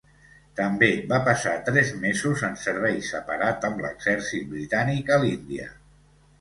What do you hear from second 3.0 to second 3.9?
separat amb